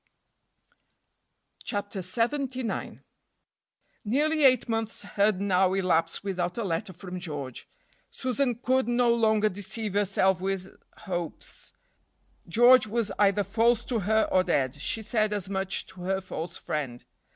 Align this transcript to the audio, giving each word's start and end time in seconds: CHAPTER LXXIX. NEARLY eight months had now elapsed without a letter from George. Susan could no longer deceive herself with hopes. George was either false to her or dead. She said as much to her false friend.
CHAPTER 1.63 1.99
LXXIX. 1.99 3.01
NEARLY 4.03 4.45
eight 4.45 4.67
months 4.67 5.03
had 5.03 5.39
now 5.39 5.73
elapsed 5.75 6.23
without 6.23 6.57
a 6.57 6.63
letter 6.63 6.91
from 6.91 7.19
George. 7.19 7.69
Susan 8.09 8.55
could 8.55 8.87
no 8.87 9.13
longer 9.13 9.47
deceive 9.47 9.93
herself 9.93 10.41
with 10.41 10.75
hopes. 11.01 11.73
George 12.47 12.87
was 12.87 13.11
either 13.19 13.43
false 13.43 13.83
to 13.83 13.99
her 13.99 14.23
or 14.31 14.43
dead. 14.43 14.73
She 14.81 15.03
said 15.03 15.33
as 15.33 15.47
much 15.47 15.85
to 15.85 16.01
her 16.01 16.19
false 16.19 16.57
friend. 16.57 17.05